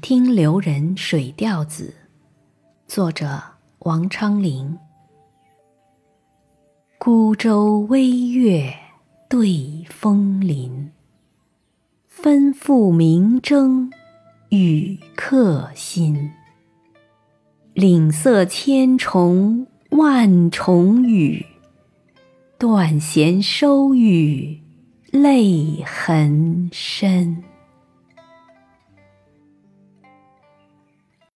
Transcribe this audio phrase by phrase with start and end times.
[0.00, 1.92] 听流人水调子，
[2.86, 3.42] 作者
[3.80, 4.78] 王昌龄。
[6.98, 8.72] 孤舟微月
[9.28, 10.92] 对风林，
[12.06, 13.90] 分付明争
[14.50, 16.30] 与客心。
[17.74, 21.44] 岭色千重万重雨，
[22.56, 24.60] 断弦收雨
[25.10, 27.42] 泪痕深。